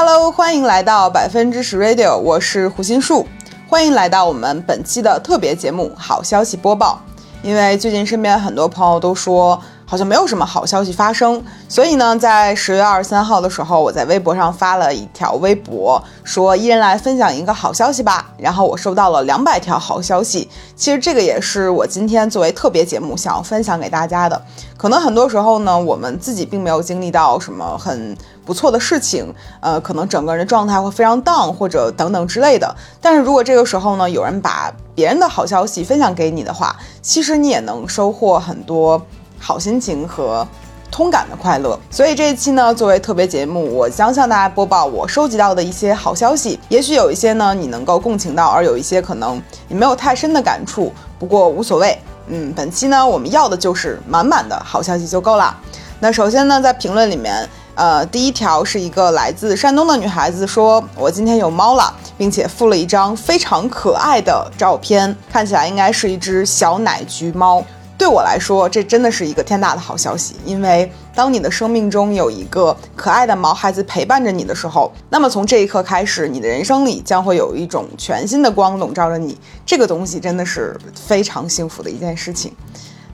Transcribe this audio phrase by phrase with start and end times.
[0.00, 3.26] Hello，欢迎来到百分之十 Radio，我是胡心树，
[3.68, 7.00] 欢迎来到我们本期的特别节目好消息播报。
[7.42, 9.60] 因为最近身边很多朋友都说。
[9.90, 18.30] 好像没有什么好消息发生，所以呢，在十月二十三号的时候，我在微博上发了一条微博，说一人来分享一个好消息吧。
[18.36, 20.46] 然后我收到了两百条好消息。
[20.76, 24.38] 其实这个也是我今天作为特别节目想要分享给大家的。
[24.76, 28.14] 可能很多时候呢，我们自己并没有经历到什么很
[28.48, 29.30] 不错的事情，
[29.60, 32.74] 呃，可能整个人的状态会非常 down 或者等等之类的。
[32.98, 39.00] 但是如果这个时候呢，有人把别人的好消息分享给你的话，其实你也能收获很多。
[39.40, 40.44] 好心情和
[40.90, 46.58] 通感的快乐，所以这一期呢，作为特别节目，我将向大家播报我收集到的一些好消息。
[46.68, 50.92] 也许有一些呢，你能够共情到，而有一些可能你没有太深的感触。
[51.20, 55.56] 不过无所谓，嗯，本期呢，我们要的就是满满的好消息就够了。
[56.00, 57.48] 那首先呢，在评论里面，
[57.78, 67.64] 呃，第一条是一个来自山东的女孩子说：“我今天有猫了，并且附了一张非常可爱的照片，看起来应该是一只小奶橘猫。”
[67.96, 79.38] 对我来说，这真的是一个天大的好消息，因为当你的生命中有一个可爱的毛孩子陪伴着你的时候，那么从这一刻开始，你的人生里将会有一种全新的光笼罩着你。
[79.64, 82.52] 这个东西真的是非常幸福的一件事情。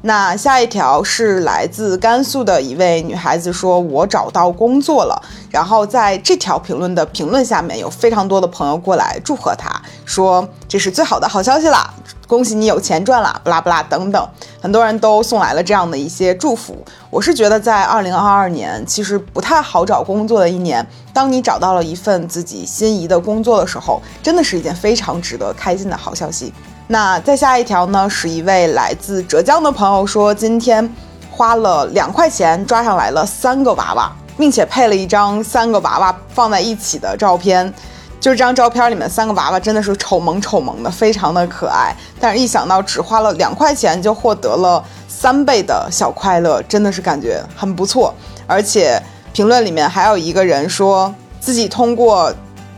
[0.06, 5.18] 那下一条是来自甘肃的一位女孩子说：“我找到工作了。”
[5.50, 9.70] 然后在这条评论的评论下面有非常多的朋友过来祝贺她，
[10.04, 11.88] 说这是最好的好消息啦，
[12.26, 14.28] 恭喜你有钱赚了，不啦不啦等等，
[14.60, 16.76] 很多人都送来了这样的一些祝福。
[17.08, 26.52] 我是觉得在二零二二年其实不太好找工作的一年，当你找到了一份自己心仪的工作的时候，真的是一件非常值得开心的好消息。
[26.86, 30.86] 那再下一条呢，是一位来自浙江的朋友说，今天
[31.30, 37.72] 花了两块钱抓上来了三个娃娃，并且配了一张三个娃娃放在一起的照片。
[38.20, 41.96] 就是这张照片里面三个娃娃真的是丑萌丑萌的，非常的可爱。
[42.20, 48.14] 但是一想到只花了两块钱就获得了三倍的小快乐，真的是感觉很不错。
[48.46, 49.02] 而且
[49.32, 52.30] 评论里面还有一个人说自己通过。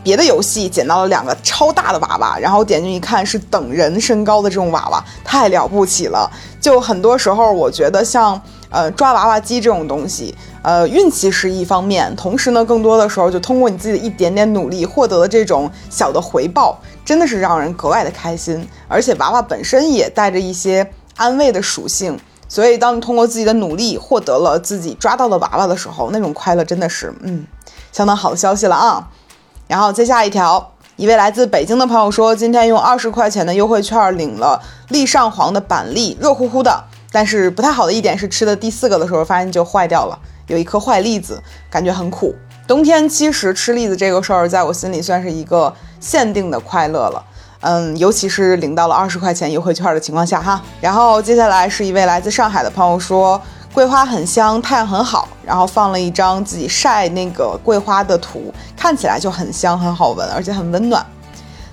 [0.07, 6.31] 别的游戏捡到了两个超大的娃娃，然后点进一看是等人身高的这种娃娃，太了不起了。
[6.61, 18.65] 就很多时候，我觉得像呃抓娃娃机这种东西，呃运气是一方面，同时呢，更多的时候就通过你自己的一点点努力获得的这种小的回报，真的是让人格外的开心。
[18.87, 22.17] 而且娃娃本身也带着一些安慰的属性，
[22.47, 27.45] 所以当你通过自己的努力获得了自己抓到的娃娃的时候，那种快乐真的是嗯
[27.91, 29.09] 相当好的消息了啊。
[29.67, 36.83] 然后接下一条，一位来自北京的朋友说，今天用二十块钱的优惠券领了立上皇的板栗，热乎乎的。
[37.11, 40.17] 但是不太好的一点是，吃的第四个的时候发现就坏掉了，
[40.47, 42.33] 有一颗坏栗子，感觉很苦。
[42.65, 47.23] 冬天其实吃栗子这个事儿，在我心里算是一个限定的快乐了。
[47.59, 50.61] 嗯，尤其是领到了二十块钱优惠券的情况下哈。
[50.79, 53.41] 然后接下来是一位来自上海的朋友说。
[53.77, 61.05] 桂花很香，太阳很好，然后放了一张自己晒那个桂花的图，看起来就很香，很好闻，而且很温暖。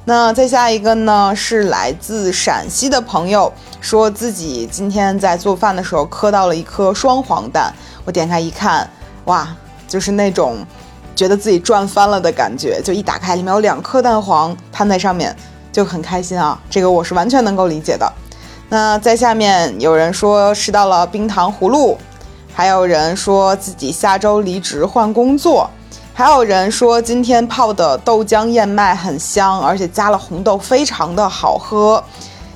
[0.05, 3.51] 那再下一个呢，是来自陕西的朋友，
[3.81, 7.73] 说自己今天在做饭的时候磕到了一颗双黄蛋，
[8.05, 8.87] 我点开一看，
[9.25, 9.49] 哇，
[9.89, 10.59] 就是那种
[11.17, 15.35] 觉得自己赚翻了的感觉，就一打开里面有两颗蛋黄摊在上面，
[15.73, 18.13] 就很开心啊，这个我是完全能够理解的。
[18.69, 21.97] 那在下面有人说吃到了冰糖葫芦，
[22.53, 25.71] 还有人说自己下周离职换工作，
[26.13, 32.03] 还有人说今天泡的豆浆燕麦很香，而且加了红豆，非常的好喝。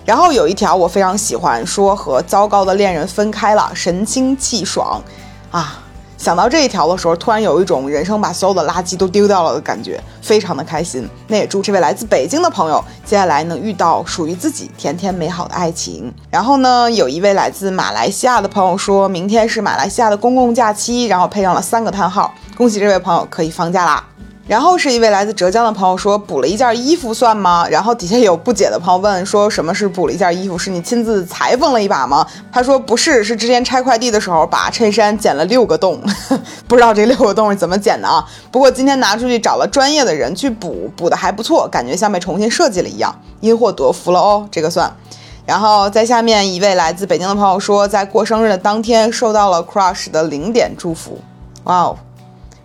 [0.04, 5.02] 然后有一条我非常喜欢，说和糟糕的恋人分开了，神清气爽，
[5.50, 5.84] 啊。
[6.18, 11.08] 想到这一条的时候，突然有一种人生把所有的垃圾都丢掉了的感觉，非常的开心。
[11.28, 16.12] 那也祝这位来自北京的朋友接下来能遇到属于自己甜甜美好的爱情。
[16.28, 24.04] 然后呢，有一位来自马来西亚的朋友说，明天是马来西亚的公共假期，然后配上了三个叹号，恭喜这位朋友可以放假啦。
[24.48, 27.68] 然后是一位来自浙江的朋友说补了一件衣服算吗？
[27.68, 30.56] 然后底下有不解的朋友问说什么是补了一件衣服？
[30.56, 32.26] 是你亲自裁缝了一把吗？
[32.50, 36.00] 他说不是，是之前拆快递的时候把衬衫剪了六个洞，
[36.66, 38.26] 不知道这六个洞是怎么剪的啊？
[38.50, 44.90] 不过今天拿出去找了专业的人去补，补的还不错，感觉像被重新设计了一样，因祸得福了哦，这个算。
[45.44, 51.18] 然后在下面一位来自北京的朋友说，在过生日的当天收到了 Crush 的零点祝福，
[51.64, 51.96] 哇哦，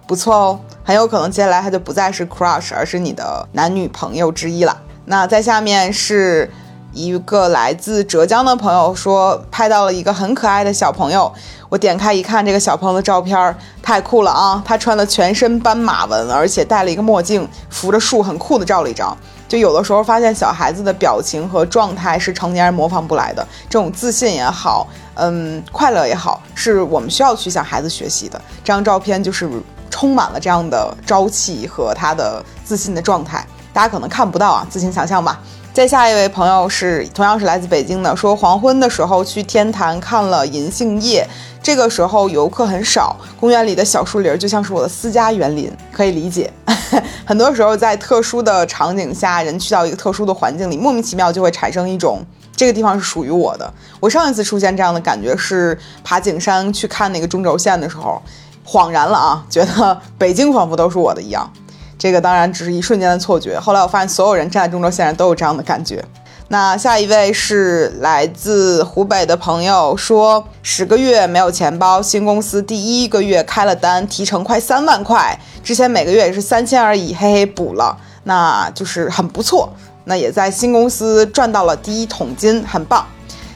[0.06, 0.60] 不错哦。
[0.84, 4.78] 很有可能接下来他就不再是 crush，而是你的男女朋友之一了。
[5.06, 6.52] 那在下面是
[6.92, 11.32] 一个来自浙江的朋友说拍到了一个很可爱的小朋友，
[11.70, 14.62] 我点开一看，这个小朋友的照片太酷了啊！
[14.66, 19.18] 他穿的全身斑马纹，而且戴了一个墨镜，扶着树，很酷的照了一张。
[19.48, 28.40] 就有的时候发现小孩子的表情和状态是成年人模仿不来的，这种自信也好，嗯，快乐也好，是我们需要去向孩子学习的。
[28.64, 29.50] 这张照片就是
[29.94, 35.40] 充满了这样的朝气和他的自信的状态，大家可能看不到啊，自行想象吧。
[35.72, 41.28] 再下一位朋友是同样是来自北京的，说黄昏的时候去天坛看了银杏叶，
[41.62, 46.52] 这个时候游客很少，公园里的小树林就像是我的私家园林，可以理解。
[47.24, 52.24] 很多时候在特殊的场景下，人去到一个特殊的环境里，莫名其妙就会产生一种
[52.56, 53.72] 这个地方是属于我的。
[54.00, 58.22] 我上一次出现这样的感觉是爬景山去看那个中轴线的时候，
[58.66, 61.52] 恍然了啊，觉得北京仿佛都是我的一样。
[61.98, 63.60] 这个当然只是一瞬间的错觉。
[63.60, 66.04] 后来我发现，所有人站在中轴线上都有这样的感觉。
[66.50, 79.72] 那下一位是来自湖北的朋友，说十个月没有钱包，新公司第一个月开了单，提成快三万块，之前每个月也是三千而已，嘿嘿补了，那就是很不错。
[80.04, 83.06] 那也在新公司赚到了第一桶金，很棒。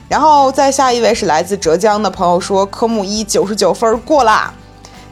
[0.07, 4.53] 然后再下一位是来自浙江的朋友，说科目一九十九分过啦。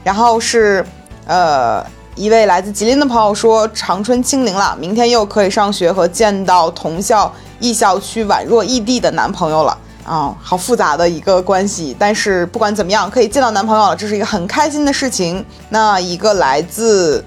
[0.06, 0.86] 然后是
[1.26, 1.84] 呃。
[2.18, 7.30] 一位来自吉林的朋友说：“长春清零了，明天又可以上学和见到同校
[7.60, 11.94] 异校区宛若异地的男朋友了啊，好复杂的一个关系。
[11.98, 17.22] 但是不管怎么样，可以见到男朋友了，这是一个很开心的事情。”那一个来自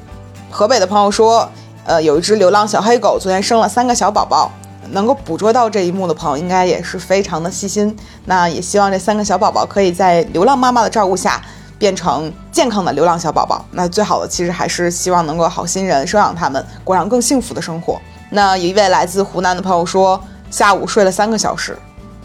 [0.50, 1.48] 河北的朋友说
[1.86, 4.52] ：“呃，有一只流浪小黑狗，昨天生了三个小宝宝。
[4.90, 7.96] 能够捕捉到这一幕的朋友，应该也是非常的细心。
[8.26, 11.40] 那也希望这三个小宝宝可以在流浪妈妈的照顾下。”
[11.80, 18.00] 变成健康的流浪小宝宝，那最好的其实还是希望能够好心人收养他们，过上更幸福的生活。
[18.30, 20.22] 那有一位来自湖南的朋友说，
[20.52, 21.76] 下午睡了三个小时，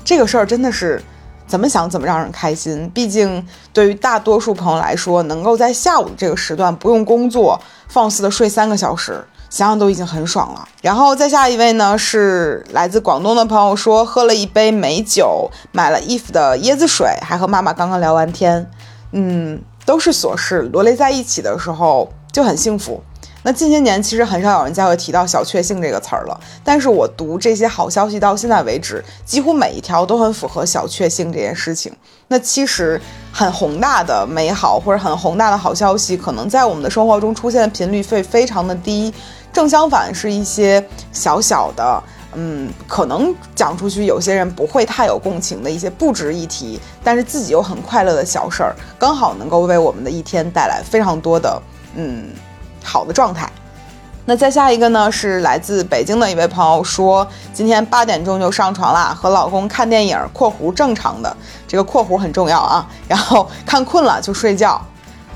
[0.04, 1.02] 这个事儿真的是
[1.46, 2.90] 怎么想怎么让人开心。
[2.92, 7.58] 毕竟对于大多数朋友来说，能够在下午这个时段不用工作，
[7.88, 10.68] 放肆的睡三个小时，想想都已经很爽了。
[10.82, 18.68] 然后再下一位呢，是来自广东的朋友说，喝了一杯美酒，买了 if 的椰子水，还和妈妈刚刚聊完天。
[19.16, 23.00] 嗯，都是琐事，罗列在一起的时候就很幸福。
[23.44, 31.94] 那近些年其实很少有人再会提到小确幸这个词儿了，但是我读这些好消息到现在为止，几乎每一条都很符合小确幸这件事情。
[32.28, 33.00] 那其实
[33.30, 39.12] 很宏大的美好或者很宏大的好消息，可能在我们的生活中出现的频率会非常的低，
[39.52, 42.02] 正相反是一些小小的。
[42.34, 51.60] 嗯，可能讲出去有些人不会太有共情的一些不值一提，但是自己又很快乐的小事儿，刚好能够为我们的一天带来非常多的
[51.94, 52.28] 嗯
[52.82, 53.50] 好的状态。
[54.26, 61.36] 那再下一个呢，是来自北京的一位朋友说，今天八点钟就上床啦，和老公看电影（括弧正常的
[61.68, 64.80] 这个括弧很重要啊），然后看困了就睡觉。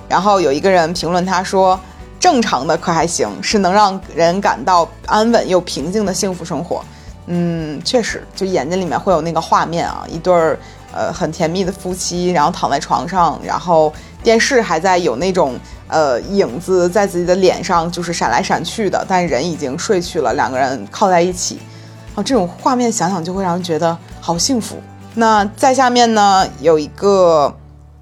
[0.09, 1.79] 然后有一个人评论他说。
[2.20, 6.82] 正常的可还行，是能让人感到安稳又平静的幸福生活。
[7.26, 10.59] 嗯，确实，就眼睛里面会有那个画面啊，一对儿
[10.93, 13.93] 呃很甜蜜的夫妻，然后躺在床上，然后
[14.23, 21.61] 电视还在有那种呃影子在自己的脸上就是闪来闪去的，但人已经睡去了，两个人靠在一起，
[22.15, 24.76] 啊，这种画面想想就会让人觉得好幸福。
[25.15, 27.55] 那在下面呢，有一个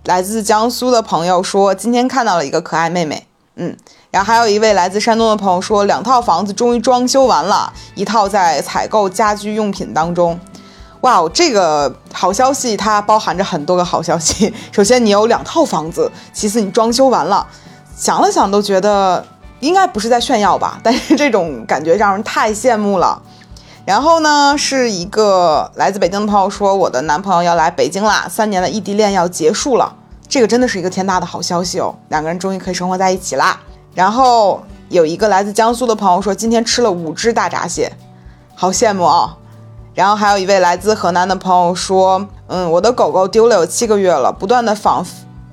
[0.05, 3.26] 来自江苏的朋友说，今天看到了一个可爱妹妹，
[3.57, 3.77] 嗯。
[4.11, 10.39] 然后还有一位来自山东的朋友说，两套房子终于装修完了，一套在采购家居用品当中。
[11.03, 14.53] 哇哦，这个好消息它包含着很多个好消息。
[14.73, 17.47] 首先你有两套房子，其次你装修完了，
[17.95, 19.25] 想了想都觉得
[19.61, 23.21] 应该不是在炫耀吧，但是这种感觉让人太羡慕了。
[23.85, 29.95] 然后呢，是一个来自北京的朋友说，我的男朋友要来北京啦，三年的异地恋要结束了，
[30.29, 33.61] 这个真的是一个天大的好消息哦，两个人终于可以生活在一起啦。
[33.95, 37.93] 然后有一个来自江苏的朋友说，今天吃了五只大闸蟹，
[38.55, 39.37] 好羡慕啊！
[39.95, 45.03] 然后还有一位来自河南的朋友说，嗯，我的狗狗丢了有七个月了，不断的反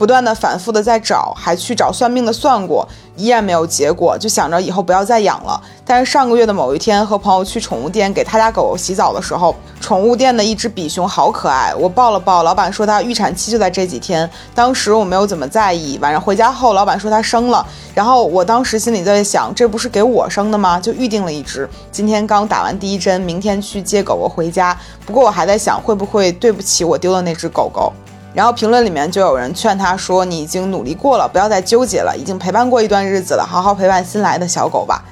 [0.03, 2.85] 不断的反复的在找，还去找算命的算过。
[3.15, 5.61] 依然没有结果，就想着以后不要再养了。
[5.85, 12.43] 但是上个月的某一天，和朋友去宠物店给他家狗狗洗澡的时候，宠物店的一只比熊好可爱，我抱了抱。
[12.43, 15.97] 老板说它预产期就在这几天，当时我没有怎么在意。
[16.01, 20.77] 晚上回家后，老板说它生了，然后我当时心里在想，这不是给我生的吗？
[20.81, 21.69] 就预定了一只。
[21.93, 24.77] 今天刚打完第一针，明天去接狗狗回家。
[25.05, 27.93] 不过我还在想，会不会对不起我丢的那只狗狗。
[28.33, 35.03] 然后评论里面就有人劝他说：“你已经努力过了，不要再纠结了，已经陪伴过一段日子了，好好陪伴新来的小狗吧。”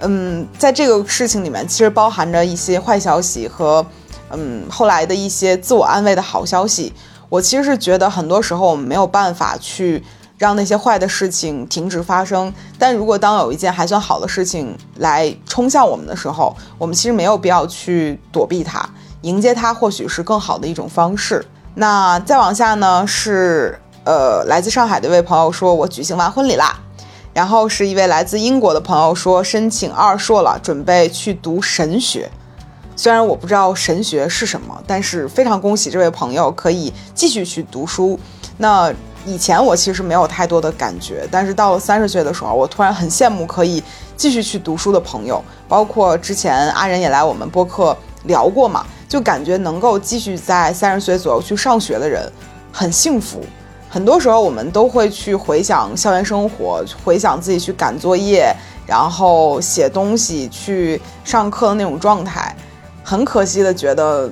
[0.00, 3.84] 嗯，在这个事情里面，其实包含着一些坏消息和
[4.30, 6.92] 嗯，后来的一些自我安慰的好消息，
[7.28, 10.04] 我其实是觉得很多时候我们没有办法去
[10.36, 12.52] 让那些坏的事情停止发生。
[12.78, 18.88] 但如果当有一件还算好的事情来冲向我们的时候，我们其实没有必要去躲避它，
[19.22, 21.44] 迎接它或许是更好的一种方式。
[21.80, 26.76] 那再往下呢，是呃来自上海的一位朋友说，我举行完婚礼啦。
[27.32, 32.28] 然后是一位来自英国的朋友说申请二硕了，准备去读神学。
[32.96, 38.18] 虽然我不知道神学是什么，但是非常恭喜这位朋友可以继续去读书。
[38.56, 38.92] 那
[39.24, 43.80] 以前我其实没有太多的感觉，但是到了三十岁的时候，我突然很羡慕可以
[44.16, 45.40] 继续去读书的朋友。
[45.68, 52.30] 包括之前阿仁也来我们播客聊过嘛，就感觉能够继续在三十岁左右去上学的人
[52.70, 53.42] 很幸福。
[53.90, 58.54] 很多时候我们都会去回想校园生活，回想自己去赶作业，
[58.86, 62.54] 然后写东西、去上课的那种状态。
[63.02, 64.30] 很可惜的觉得，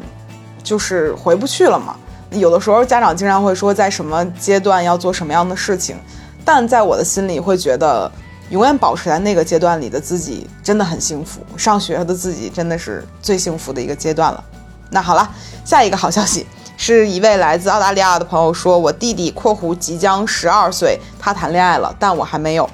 [0.63, 1.97] 就是回不去了嘛。
[2.33, 5.97] 有的时候家长经常会说，在什么阶段要做什么样的事情，
[6.45, 8.13] 但在我的心里会觉得，
[8.51, 11.41] 永远保持在那个阶段里的自己真的很幸福。
[11.57, 14.45] 上学的自己真的是最幸福的一个阶段了。
[14.91, 15.29] 那好了，
[15.65, 16.47] 下一个好消息
[16.79, 22.69] 是一位来自澳大利亚的朋友说，我弟弟（括弧即将十二岁）他谈恋爱了，但我还没有。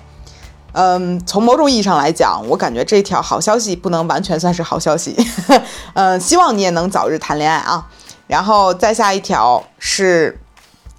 [0.73, 5.15] 嗯，从某种意义上来讲，我感觉这条好消息不能完全算是好消息。
[5.95, 7.87] 嗯，希望你也能早日谈恋爱啊。
[8.27, 10.41] 然后再下一条是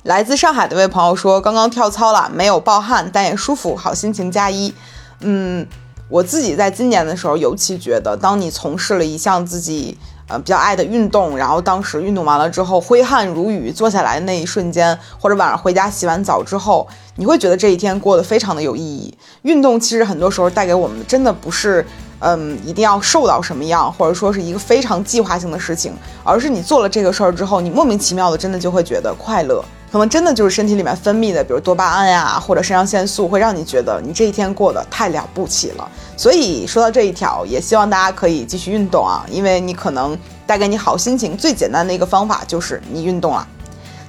[0.03, 4.73] 来自上海的一位朋友说，刚刚跳操了，没有暴汗，但也舒服，好心情加一。
[5.19, 5.67] 嗯，
[6.07, 9.97] 我自己在今年的时候尤其觉得，当你从事了一项自己。
[10.39, 19.15] 比较爱的运动，然后当时运动完了之后，挥汗如雨，坐下来的那一瞬间，或者晚上回家洗完澡之后，你会觉得这一天过得非常的有意义。
[19.43, 21.85] 运动其实很多时候带给我们的，真的不是，
[22.19, 29.63] 嗯，一定要瘦到什么样，或者说是一个非常计划性的事情，而是你做了这个事儿之后，你莫名其妙的真的就会觉得快乐。
[29.93, 35.87] 可能真的就是身体里面分泌的，比如多巴胺呀，或者肾上腺素，会让你觉得你这一天过得太了不起了。
[36.17, 43.47] 所以说到这一条，也希望大家可以继续运动啊，因为你可能带给你好心情最简单的一个方法就是你运动了。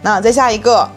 [0.01, 0.89] 那再下一个，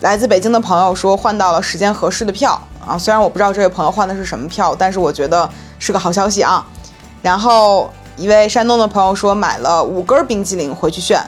[0.00, 5.50] 来自北京的朋友说换到了时间合适的票啊，虽然我不知道这位朋友换的是什么票，但是我觉得
[5.80, 6.64] 是个好消息啊。
[7.20, 11.20] 然后一位山东的朋友说买了五根冰激凌回去炫。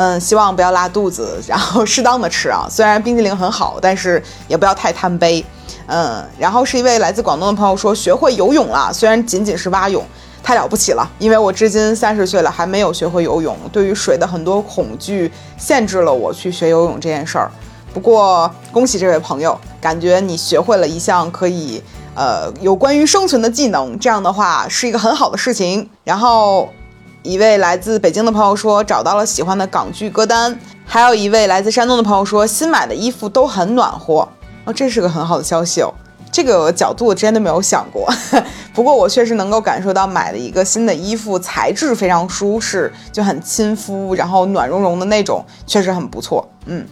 [0.00, 2.68] 嗯，希望不要拉肚子， 然后适当的吃啊。
[2.70, 5.44] 虽然冰激凌很好，但是也不要太贪杯。
[5.86, 10.04] 嗯，然后是一位来自广东的朋友说学会游泳了，虽然仅仅是蛙泳，
[10.40, 11.10] 太了不起了。
[11.18, 17.50] 因为我至今三十岁了还没有学会游泳，对于水的很多恐惧限制了我去学游泳这件事儿。
[17.92, 21.82] 不过恭喜这位朋友，感觉你学会了一项可以
[22.14, 25.90] 呃有关于生存的技能，这样的话是一个很好的事情。
[26.04, 26.68] 然后。
[27.28, 34.26] 一位来自北京的朋友说找到了喜欢的港剧歌单，还有一位来自山东的朋友说新买的衣服都很暖和
[34.64, 35.92] 哦，这是个很好的消息哦。
[36.32, 38.10] 这个角度我之前都没有想过，
[38.72, 46.48] 不过我确实能够感受到买了一个新的衣服，材质非常舒适，就很亲肤，然后暖融融的那种，确实很不错。
[46.64, 46.86] 嗯，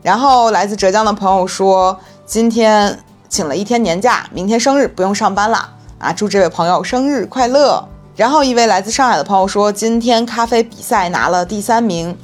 [0.00, 7.86] 然后来自浙江的朋友说今天请了一天年假，明天生日不用上班啦啊，祝这位朋友生日快乐。
[8.14, 12.14] 然后一位来自上海的朋友说，今天咖啡比赛拿了第三名，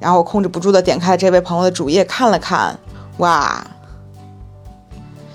[0.00, 2.76] 然后控制不住的点开了这位朋友的主页看了看，
[3.18, 3.64] 哇，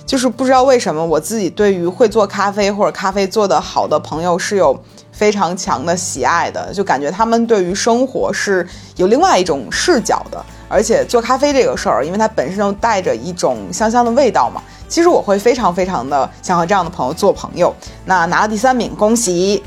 [0.05, 4.77] 就是不知道为什么我自己对于会做咖啡或者咖啡做得好的朋友是有
[5.13, 17.73] 非常强的喜爱的，就感觉他们对于生活是有另外一种视角的，而且做咖啡这个事儿，因为它本身就带着一种香香的味道嘛，其实我会非常非常的想和这样的朋友做朋友。
[18.03, 19.63] 那拿了第三名，恭喜！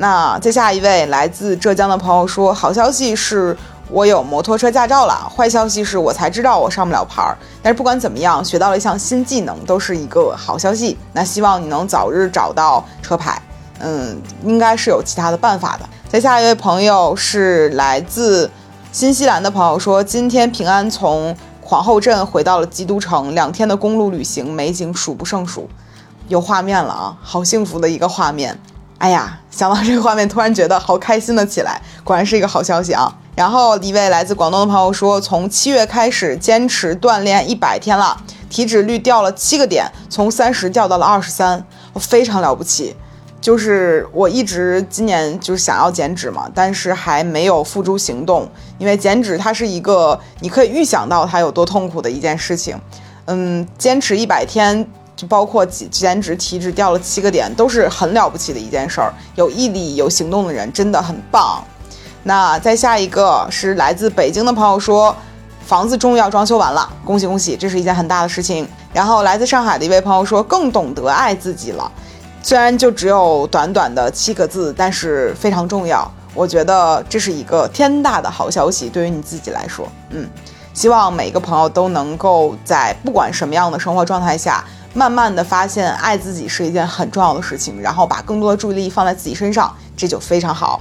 [0.00, 3.56] 那再下一位来自浙江的朋友说：“好消息是
[3.90, 7.36] 我有摩托车驾照了，坏消息是我才知道我上不了牌儿。
[7.60, 10.96] 但是不管怎么样，学到了一项新技能，都是一个好消息。
[11.12, 13.42] 那希望你能早日找到车牌，
[13.80, 18.48] 嗯，应该是有其他的办法的。”再下一位朋友是来自
[18.92, 25.68] 新西兰的朋友说：“今天平安从皇后镇回到了基督城，两天的公路旅行，美景数不胜数，
[26.28, 28.56] 有画面了啊，好幸福的一个画面。”
[28.98, 33.12] 哎呀，想到这个画面，突然觉得好开心的起来，果然是一个好消息啊！
[33.36, 42.96] 然后一位来自广东的朋友说，从七月开始坚持锻炼一百天了，体脂率掉了七个点，从三十掉到了二十三，我非常了不起。
[43.40, 52.76] 就是我一直今年就是想要减脂嘛，但是还没有付诸行动，因为减脂它是一个你可以预想到它有多痛苦的一件事情。
[53.26, 54.84] 嗯，坚持一百天。
[55.18, 59.12] 就包括减减脂、体脂掉了七个点，都是很了不起的一件事儿。
[59.34, 61.60] 有毅力、有行动的人真的很棒。
[62.22, 65.12] 那再下一个是来自北京的朋友说，
[65.66, 68.64] 房子终于要装修完了，恭喜恭喜，这是一件很大的事情。
[68.92, 71.90] 然后来自上海的一位朋友说，更懂得爱自己了，
[72.40, 76.08] 虽然就只有短短的七个字，但是非常重要。
[76.32, 80.28] 我觉得这是一个天大的好消息，对于你自己来说，嗯，
[80.72, 84.64] 希望每个朋友都能够在不管什么样的生活状态下，
[84.98, 90.80] 慢慢的发现爱自己是一件很重要的事情，然后把更多的注意力放在自己身上，这就非常好。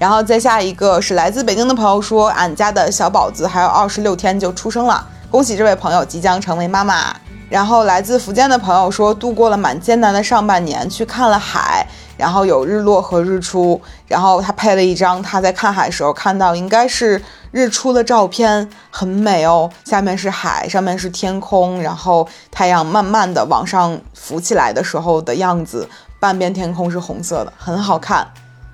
[0.00, 7.14] 然后再下一个是来自北京的朋友说，俺家的小宝子还有二十六天就出生了，恭喜这位朋友即将成为妈妈。
[7.52, 13.78] 然后来自福建的朋友说，度过了蛮艰难的上半年，去看了海，然后有日落和日出，
[14.08, 25.86] 然后他配了一张他在看海时候看到应该是日出的照片，很美哦，下面是海，上面是天空，然后太阳慢慢的往上浮起来的时候的样子，
[26.18, 28.26] 半边天空是红色的，很好看。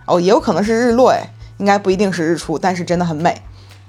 [0.06, 3.42] 哦，也有可能是日落，哎，应该不一定是日出，但是真的很美。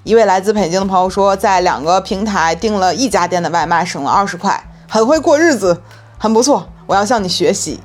[0.04, 5.80] 一位来自北京的朋友说，在两个平台订了一家店的外卖，省了二十块，很会过日子，
[6.18, 7.80] 很不错，我要向你学习。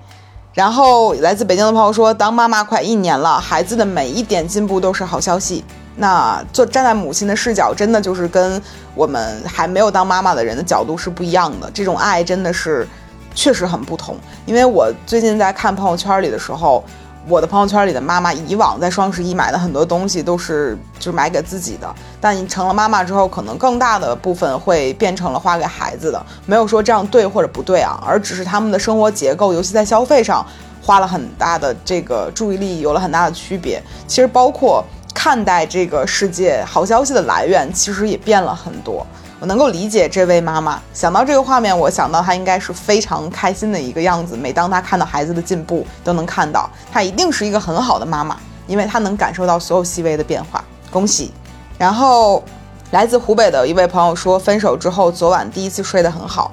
[0.54, 5.62] 然后来自北京的朋友说，当妈妈快一年了，孩子的每一点进步都是好消息。
[5.96, 8.61] 那做站在母亲的视角，真的就是跟
[8.94, 12.88] 我们还没有当妈妈的人的角度是不一样的，这种爱真的是
[13.34, 14.16] 确实很不同。
[14.46, 16.82] 因为我最近在看朋友圈里的时候。
[17.26, 26.26] 我的朋友圈里的妈妈，以往在双十一买的很多东西都是就是买给自己的，但成了妈妈之后，可能更大的部分会变成了花给孩子的。
[26.45, 30.45] 没有说这样对或者不对啊，而只是他们的生活结构，尤其在消费上，
[30.83, 33.83] 花了很大的这个注意力，有了很大的区别。
[34.07, 39.07] 其实包括看待这个世界好消息的来源，其实也变了很多。
[39.44, 44.36] 能够理解这位妈妈想到这个画面，我想到她应该是非常开心的一个样子。
[44.36, 48.36] 每当她看到孩子的进步，都能看到她一定是一个很好的妈妈，
[48.66, 50.64] 因为她能感受到所有细微的变化。
[50.90, 51.32] 恭喜！
[51.76, 52.42] 然后
[52.92, 56.50] 来自湖北的一位朋友说，分手之后昨晚第一次睡得很好。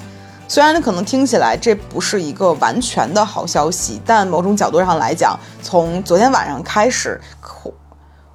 [0.48, 7.22] 虽然可能听起来这不是一个完全的好消息，但某种角度上来讲，从昨天晚上开始。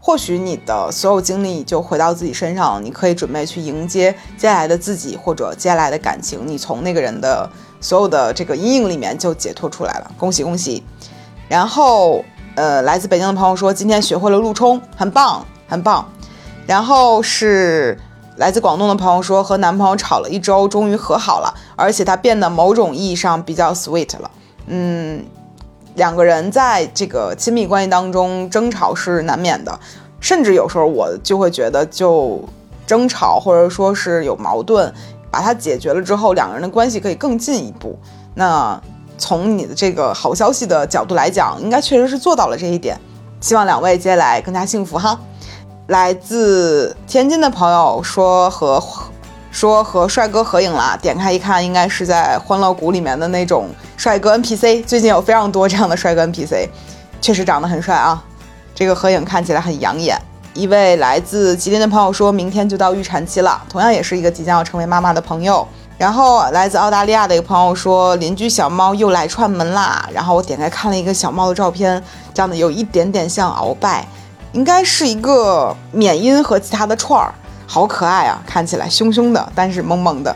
[0.06, 10.80] 或许你的所有精力就回到自己身上，你可以准备去迎接接下来的自己或者接下来的感情，你从那个人的所有的这个阴影里面就解脱出来了，恭喜恭喜！
[11.48, 16.08] 然后，呃，来自北京的朋友说今天学会了路冲，很棒很棒。
[16.68, 17.98] 然后是
[18.36, 24.30] 来自广东的朋友说和男朋友吵了一周，终于和好了，而且他变得某种意义上比较 sweet 了，
[24.68, 25.24] 嗯。
[25.96, 29.78] 两个人在这个亲密关系当中争吵是难免的，
[30.20, 32.42] 甚至有时候我就会觉得，就
[32.86, 34.92] 争吵或者说是有矛盾，
[35.30, 37.98] 把它解决了之后，两个人的关系可以更进一步。
[38.34, 38.80] 那
[39.18, 42.98] 从你的这个好消息的角度来讲，应该确实是做到了这一点。
[43.40, 45.18] 希望两位接下来更加幸福哈。
[45.88, 48.82] 来自天津的朋友说和。
[49.56, 54.84] 说和帅哥合影了，点开一看，应该是在欢乐谷里面的那种帅哥 NPC。
[54.84, 56.68] 最近有非常多这样的帅哥 NPC，
[57.22, 58.22] 确实长得很帅啊。
[58.74, 60.20] 这个合影看起来很养眼。
[60.52, 65.66] 一位来自吉林的朋友说，明天就到预产期了，同样也是一个即将要成为妈妈的朋友。
[65.96, 70.06] 然后来自澳大利亚的一个朋友说，邻居小猫又来串门啦。
[70.12, 74.06] 然后我点开看了一个小猫的照片，长得有一点点像鳌拜，
[74.52, 77.32] 应该是一个缅因和其他的串儿。
[77.66, 80.34] 好可爱啊，看起来凶凶的，但是萌萌的。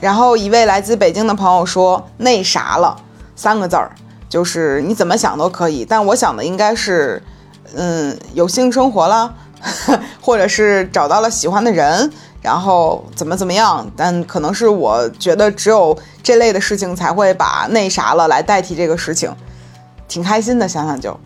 [0.00, 2.96] 然后一位来自北京的朋友说：“那啥了，
[3.34, 3.90] 三个字儿，
[4.28, 5.84] 就是你怎么想都可以。
[5.84, 7.20] 但我想的应该是，
[7.74, 9.34] 嗯，有性生活了，
[10.22, 13.84] 或者是找到了喜欢的人，然后怎么怎么样。
[13.96, 19.34] 但可能是我觉得只有这类的事情才会把那啥了来代替这个事情，
[20.06, 21.18] 挺开心的，想想就，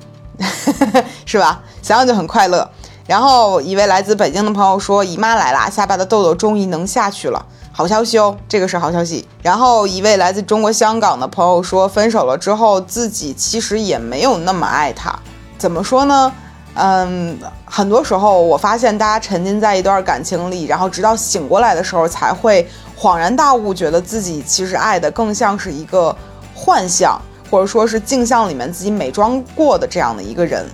[1.26, 1.60] 是吧？
[1.82, 2.66] 想想就很快乐。”
[3.06, 15.12] 然后一位来自北京的朋友说：“姨妈来啦，下巴的痘痘终于能下去了，好消息哦，这个是好消息。”然后一位来自中国香港的朋友说：“分手了之后，自己其实也没有那么爱他。
[15.58, 16.32] 怎么说呢？
[16.74, 26.16] 嗯，很多时候我发现大家沉浸在一段感情里，然后直到醒过来的时候，才会恍然大悟，觉得自己其实爱的更像是一个
[26.54, 30.64] 幻象，或者说是镜像里面自己美妆过的这样的一个人。”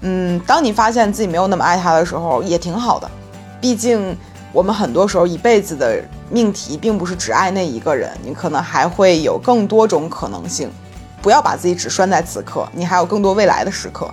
[0.00, 3.10] 嗯，当你发现自己没有那么爱他的时候，也挺好的。
[3.60, 4.16] 毕竟，
[4.52, 10.70] 我们很多时候一辈子的命题并不是只爱那一个人，你可能还会有更多种可能性。
[11.20, 14.08] 不要把自己只拴在此刻，你还有更多未来的时刻。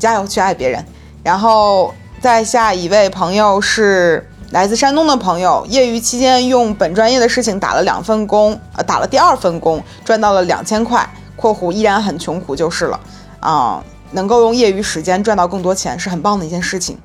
[0.00, 0.84] 加油，去爱别人。
[1.22, 12.98] 然后再下一位朋友是来自山东的朋友，业余期间用本专业的事情打了两份工，呃，打了第二份工，赚到了两千块（括弧依然很穷苦就是了）。
[13.38, 13.80] 啊。
[14.12, 16.98] 能够用业余时间赚到更多钱，是很棒的一件事情。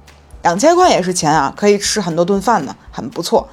[0.43, 3.47] 两千块也是钱啊，可以吃很多顿饭呢，很不错。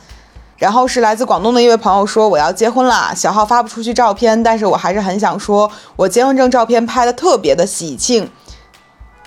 [0.59, 8.31] 然后是来自广东的一位朋友说我要结婚啦，小号发不出去照片，但是我还是很想说，我结婚证照片拍的特别的喜庆，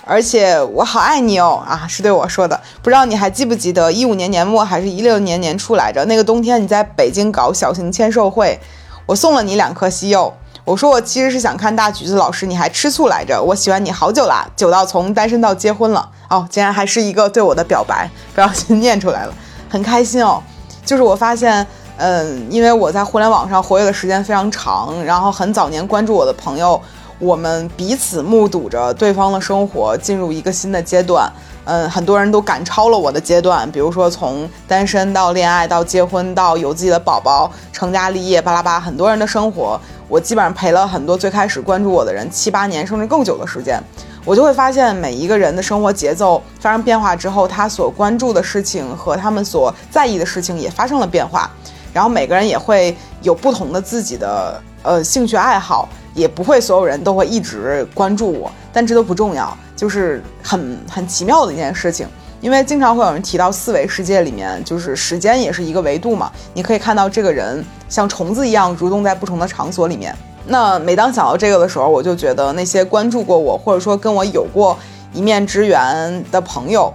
[0.05, 2.61] 而且我好爱你哦啊，是对我说的。
[2.81, 6.05] 不知道你还记不记得一五年年末还是一六年年初来着？
[6.05, 8.59] 那个冬天你在北京搞小型签售会，
[9.07, 10.33] 我送了你两颗西柚。
[10.65, 13.39] 我说我其实是想看大橘子老师，你还吃醋来着。
[13.39, 19.33] 我喜欢你好久啦，久到从单身到结婚了哦，竟然还是一个对我的表白，不小心念出来了，
[19.69, 20.41] 很开心哦。
[20.83, 21.65] 就是我发现，
[21.97, 26.81] 嗯，因为我在互联网上活跃的时间非常长，然后很早年关注我的朋友，
[27.19, 31.31] 我们彼此目睹着对方的生活进入一个新的阶段。
[31.67, 43.81] 嗯，很多人都赶超了我的阶段，比如说从单身到恋爱到结婚到有自己的宝宝成家立业巴拉巴，很多人的生活，我基本上陪了很多最开始关注我的人七八年甚至更久的时间，
[44.23, 51.49] 我就会发现每一个人的生活节奏发生变化之后，他所关注的事情和他们所在意的事情也发生了变化，
[51.93, 59.55] 然后每个人也会有不同的自己的呃兴趣爱好，也不会所有人都会一直关注我，但这都不重要。
[59.75, 62.07] 就是很很奇妙的一件事情，
[62.45, 66.31] 因为经常会有人提到四维世界里面，就是时间也是一个维度嘛。
[66.53, 70.15] 你可以看到这个人像虫子一样蠕动在不同的场所里面。
[70.45, 74.77] 那每当想到这个的时候，我就觉得那些关注过我或者说跟我有过
[75.11, 76.93] 一面之缘的朋友，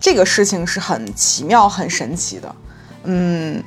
[0.00, 2.52] 这个事情是很奇妙、很神奇的。
[3.04, 3.62] 嗯，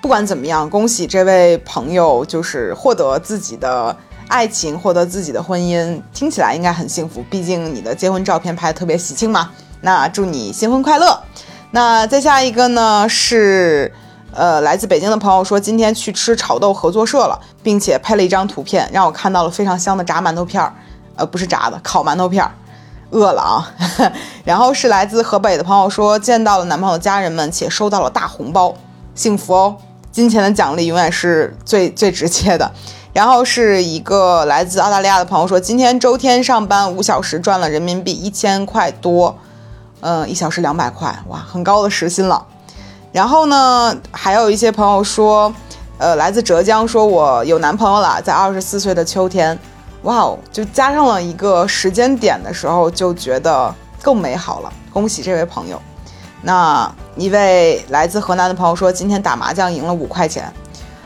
[0.00, 3.96] 不管怎么样，恭喜这位朋友，就是获得自己的。
[4.28, 7.24] 爱情获得自己的婚姻，听起来应该很幸福。
[7.30, 9.50] 毕竟你的结婚照片拍的特别喜庆嘛。
[9.80, 11.20] 那祝你新婚快乐。
[11.70, 13.92] 那再下一个呢是，
[14.32, 20.72] 呃，来自北京的朋友说今天去吃炒豆合作社了，并且拍了一张图片，让我看到了非常香的炸馒头片儿，
[21.16, 22.50] 呃，不是炸的，烤馒头片儿，
[23.10, 23.72] 饿了啊。
[24.44, 28.74] 然后是来自河北的朋友说见到了男朋友家人们，且收到了大红包，
[29.14, 29.76] 幸福哦。
[30.10, 32.72] 金钱的奖励永远是最最直接的。
[33.12, 39.36] 然后是一个来自澳大利亚的朋友说，今天周天上班五小时赚了人民币一千块多，
[40.00, 42.44] 嗯，一小时两百块，哇，很高的时薪了。
[43.12, 45.52] 然后呢，还有一些朋友说，
[45.98, 49.58] 呃，来自浙江说，我有男朋友了，在二十四岁的秋天，
[50.02, 54.72] 哇哦，就加上了一个时间点的时候，就觉得更美好了。
[54.92, 55.80] 恭喜这位朋友。
[56.42, 60.52] 那一位来自河南的朋友说，今天打麻将赢了五块钱。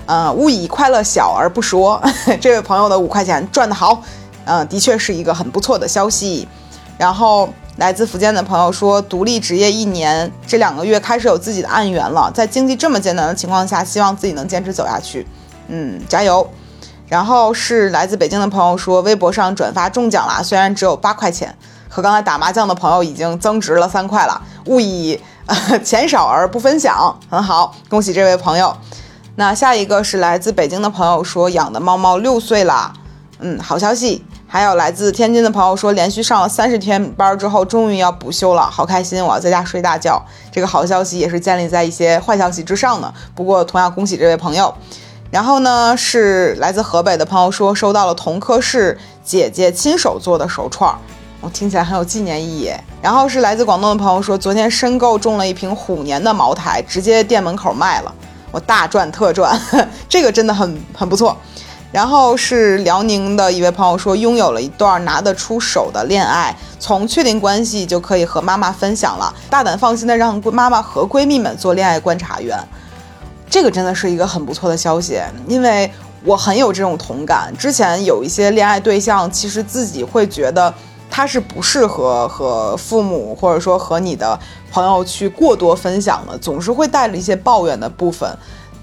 [0.05, 2.03] 嗯，勿以快乐小而不说。
[2.41, 4.03] 这位朋友的五块钱赚得好，
[4.45, 6.47] 嗯，的确是一个很不错的消息。
[6.99, 12.31] 然后来自福建的朋友说，独立职业一年，这两个月开始有自己的案源了。
[12.35, 15.27] 在经济这么艰难的情况下，希望自己能坚持走下去。
[15.69, 16.47] 嗯，加油。
[17.09, 21.55] 然后是来自北京的朋友说，微博上转发中奖了，虽然只有八块钱，
[21.89, 24.41] 和刚才打麻将的朋友已经增值了三块了。
[24.67, 25.19] 勿以
[25.83, 28.77] 钱少而不分享，很好，恭喜这位朋友。
[29.37, 32.93] 那下一个是来自北京的朋友说养的猫猫六岁了，
[33.43, 34.25] 嗯，好消息。
[34.47, 40.23] 还有来自天津的朋友说连续上了三十天班之后终于要补休了，好开心，我要在家睡大觉。
[40.51, 43.13] 这个好消息也是建立在一些坏消息之上的。
[43.35, 44.75] 不过同样恭喜这位朋友。
[45.31, 50.95] 然后呢是来自河北的朋友说收到了同科室姐姐亲手做的手串，
[51.41, 52.71] 我听起来很有纪念意义。
[53.01, 58.15] 然后是来自广东的朋友说昨天申购中了一瓶虎年的茅台，直接店门口卖了。
[58.51, 59.59] 我大赚特赚，
[60.07, 61.35] 这个真的很很不错。
[61.93, 72.59] 然后是辽宁的一位朋友说，拥有了一段拿得出手的恋爱，从确定关系就可以和妈妈分享了，大胆放心的让妈妈和闺蜜们做恋爱观察员。
[73.49, 75.89] 这个真的是一个很不错的消息，因为
[76.25, 77.55] 我很有这种同感。
[77.59, 80.73] 之前有一些恋爱对象，其实自己会觉得。
[81.15, 88.27] 他是不适合和父母或者说和你的朋友去过多分享的，总是会带着一些抱怨的部分。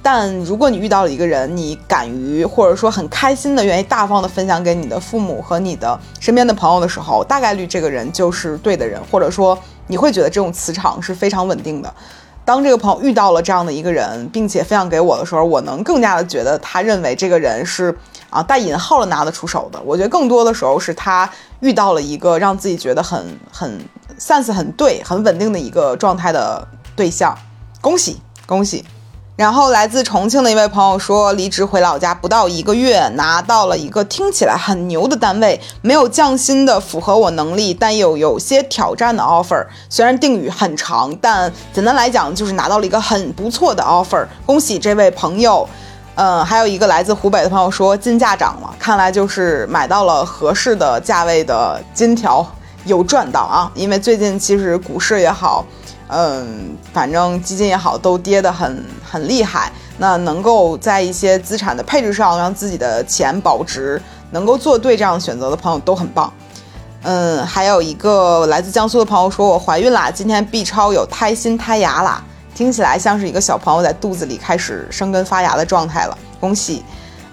[0.01, 9.57] 但如果你遇到了一个人，你敢于或者说很开心的愿意大方的分享给你的父母和你的身边的朋友的时候，大概率这个人就是对的人，或者说
[9.88, 11.93] 你会觉得这种磁场是非常稳定的。
[12.45, 17.95] 当这个朋友遇到了这样的一个人，并且分享给我的时候，我能更加的觉得他认为这个人是
[18.31, 19.79] 啊带引号的拿得出手的。
[19.85, 23.79] 我觉得更多的时候是他遇到了一个让自己觉得很很
[24.17, 27.38] sense 很对、很稳定的一个状态的对象。
[27.81, 28.83] 恭喜恭喜！
[29.39, 39.65] 然后来自重庆的一位朋友说，离职回老家不到一个月，拿到了一个听起来很牛的单位，没有降薪的，符合我能力，但又有些挑战的 offer。
[39.89, 44.28] 虽然定语很长，但简单来讲就是拿到了一个很不错的 offer。
[44.45, 45.65] 恭喜这位朋友。
[46.15, 52.45] 嗯，还有一个来自湖北的朋友说，金价涨了，看来就是买到了合适的价位的金条。
[52.86, 55.65] 有赚到啊，因为最近其实股市也好，
[56.12, 59.72] 嗯，反正基金也好，都跌得很很厉害。
[60.00, 66.34] 那能够在一些资产的配置上让自己的钱保值，能够做对这样选择的朋友都很棒。
[67.04, 72.24] 嗯，还有一个来自江苏的朋友说，我怀孕啦，今天 B 超有胎心胎芽啦，
[72.56, 76.84] 听起来像是一个小朋友在肚子里开始生根发芽的状态了，恭喜。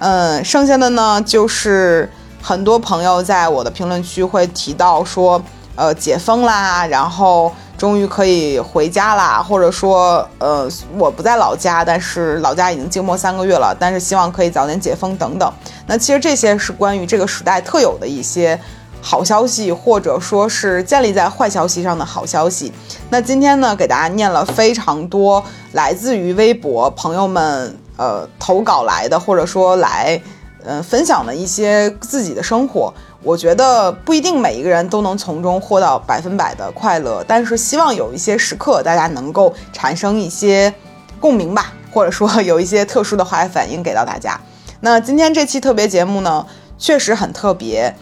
[0.01, 2.11] 嗯，剩下的呢就是
[2.43, 5.41] 很多朋友在我的评论区会提到说，
[5.77, 7.51] 呃，解封啦，然后。
[7.77, 15.53] 终于可以回家啦，或者说，呃，我不在老家，但是老家已经静默三个月了，但是希望可以早点解封等等。
[15.87, 18.59] 那其实这些是关于这个时代特有的一些
[19.03, 22.73] 好消息，或者说是建立在坏消息上的好消息。
[23.11, 30.21] 那今天呢，给大家念了非常多来自于微博朋友们呃投稿来的，或者说来
[30.65, 32.93] 嗯分享的一些自己的生活。
[33.27, 40.73] 我觉得不一定每一个人都能从中获到百分百的快乐，但是希望有一些时刻大家能够产生一些
[41.19, 44.41] 共鸣吧，或者说有一些特殊的化学反应给到大家。
[44.79, 46.47] 那今天这期特别节目呢，
[46.79, 47.93] 确实很特别。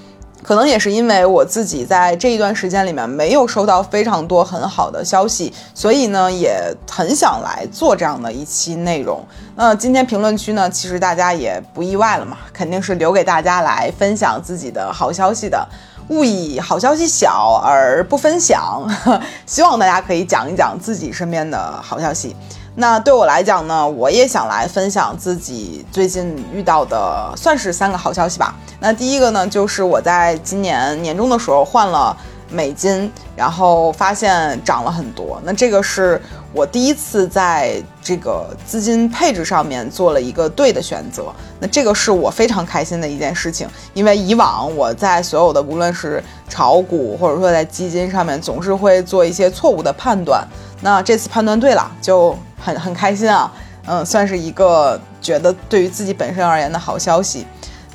[0.44, 9.24] 可能也是因为我自己在这一段时间里面没有收到非常多很好的消息，所以呢也很想来做这样的一期内容。
[9.56, 15.66] 那今天评论区呢，其实大家也不意外了嘛，肯定是留给大家来分享自己的好消息的。
[16.08, 18.86] 勿以好消息小而不分享，
[19.46, 22.36] 希望大家可以讲一讲自己身边的好消息。
[22.76, 28.52] 那对我来讲呢，我也想来分享自己最近遇到的，算是三个好消息吧。
[28.80, 32.16] 那第一个呢，就是我在今年年终的时候换了
[32.50, 35.40] 美金，然后发现涨了很多。
[35.44, 36.20] 那这个是
[36.52, 41.32] 我第一次在这个资金配置上面做了一个对的选择。
[41.60, 50.44] 那这个是我非常开心的一件事情，因为以往我在所有的无论是炒股或者说在基金上面，总是会做一些错误的判断。
[50.82, 52.36] 那这次判断对了，就。
[52.64, 53.52] 很很开心啊，
[53.84, 57.46] 嗯，算是一个觉得对于自己本身而言的好消息。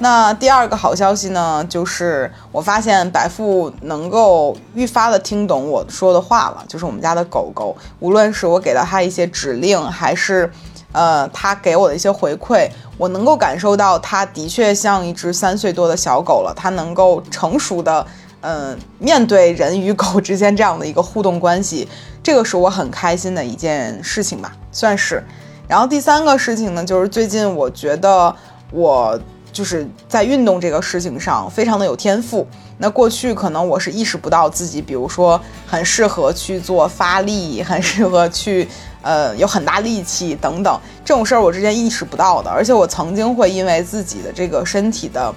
[0.02, 10.50] 那第二个好消息呢，就是我发现白富能够愈发的听懂我说的话了，就是我们家的狗狗，无论是我给到它一些指令，还是
[10.92, 18.06] 呃它给我的一些回馈，我能够感受到它的确像一只三岁多的小狗了，它能够成熟的。
[18.42, 21.88] 嗯，面对人与狗之间这样的一个互动关系，
[22.24, 25.22] 这个是我很开心的一件事情吧，算是。
[25.68, 28.34] 然后第三个事情呢，就是最近我觉得
[28.72, 29.20] 我
[29.52, 32.48] 就是在运动这个事情上非常的有天赋。
[32.78, 38.66] 那过去可能我是意识不到自己，比如说很适合去做发力，很适合去
[39.02, 42.50] 呃有很大力气等等这种事儿，我之前意识不到的。
[42.50, 45.36] 而且我曾经会因为自己的这个身体的。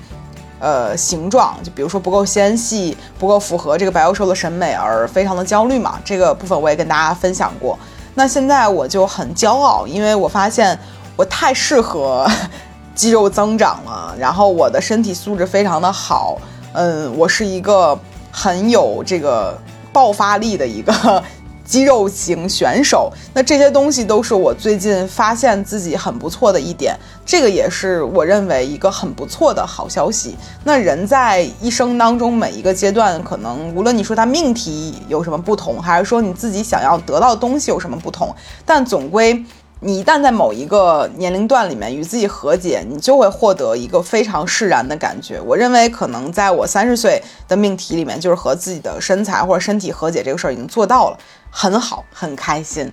[0.62, 5.98] 呃，形状就比如说不够纤细，不够符合这个白幼瘦的审美而非常的焦虑嘛。
[6.04, 7.76] 这个部分我也跟大家分享过。
[8.14, 10.78] 那现在我就很骄傲，因为我发现
[11.16, 12.24] 我太适合
[12.94, 16.38] 肌肉增长了，然后我的身体素质非常的好。
[16.74, 17.98] 嗯，我是一个
[18.30, 19.58] 很有这个
[19.92, 21.22] 爆发力的一个。
[21.64, 30.36] 肌肉型选手，那这些东西都是我最近发现自己很不错的一点，这个也是我认为一个很不错的好消息。
[30.64, 38.34] 那人在一生当中每一个阶段，可能无论你说他命题有什么不同，还是说你自己想要得到的东西有什么不同，
[38.66, 39.44] 但总归。
[39.84, 45.40] 你一旦在某一个年龄段里面与自己和解，你就会获得一个非常释然的感觉。
[45.40, 51.18] 我认为，可能在我三十岁的命题里面，就是和自己的身材或者身体和解这个事儿已经做到了，
[51.52, 52.90] 很好，很开心。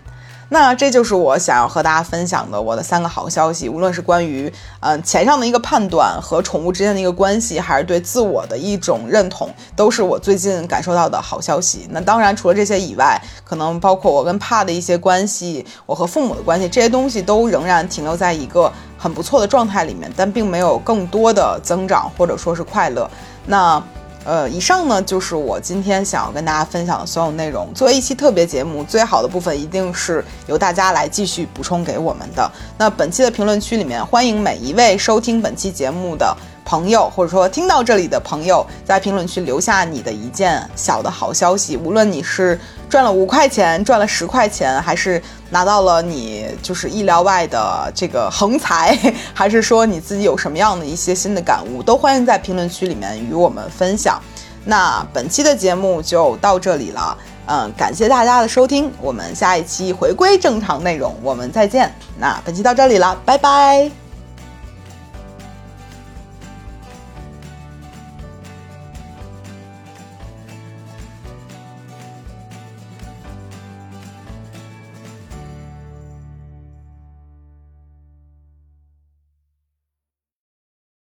[0.51, 11.87] 那这就是我想要和大家分享的我的三个好消息，无论是关于嗯钱上的一个判断和宠物之间的一个关系，还是对自我的一种认同，都是我最近感受到的好消息。
[11.91, 23.07] 那当然，除了这些以外，可能包括我跟帕的一些关系，我和父母的关系，这些东西都仍然停留在一个很不错的状态里面，但并没有更多的增长或者说是快乐。
[23.45, 23.81] 那。
[24.29, 27.67] 呃，以上呢就是我今天想要跟大家分享的所有内容。
[27.73, 32.51] 作为一期特别节目，最好的部分一定是由大家来继续补充给我们的。
[32.77, 36.37] 那本期的评论区里面，欢迎每一位收听本期节目的。
[36.69, 41.75] 朋友，或者说听到这里的朋友，在评论区留下你的一件小的好消息。
[41.75, 48.95] 无论你是赚了五块钱，赚了十块钱，还是拿到了你就是意料外的这个横财，
[49.33, 54.21] 还是说你自己有什么样的一些新的感悟，都欢迎在评论区里面与我们分享。
[54.63, 61.91] 那本期的节目就到这里了，嗯，感谢大家的收听，我们下一期回归正常内容，我们再见。
[62.19, 64.08] 那本期到这里了，拜拜。